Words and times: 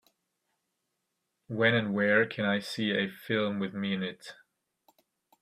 When 1.45 1.75
and 1.75 1.93
where 1.93 2.25
can 2.25 2.43
I 2.43 2.57
see 2.59 2.89
A 2.89 3.07
Film 3.07 3.59
with 3.59 3.75
Me 3.75 3.93
in 3.93 4.01
It 4.01 4.33